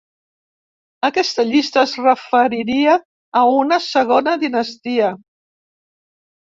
[1.09, 2.97] Aquesta llista es referiria
[3.45, 5.17] a una segona dinastia.